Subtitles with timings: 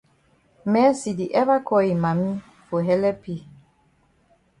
[0.73, 2.29] Mercy di ever call yi mami
[2.65, 3.37] for helep yi.